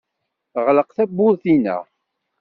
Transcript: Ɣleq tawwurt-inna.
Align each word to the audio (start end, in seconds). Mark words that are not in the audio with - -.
Ɣleq 0.65 0.89
tawwurt-inna. 0.97 1.77